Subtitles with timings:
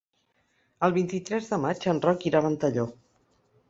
[0.87, 2.93] El vint-i-tres de maig en Roc irà a Ventalló.